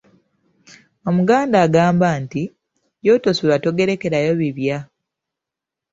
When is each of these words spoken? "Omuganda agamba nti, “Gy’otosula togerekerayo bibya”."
"Omuganda 1.09 1.55
agamba 1.65 2.07
nti, 2.23 2.41
“Gy’otosula 3.03 3.55
togerekerayo 3.63 4.31
bibya”." 4.39 4.77